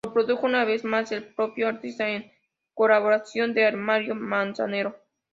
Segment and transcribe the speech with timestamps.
[0.03, 2.31] Lo produjo, una vez más, el propio artista en
[2.73, 4.95] colaboración de Armando Manzanero.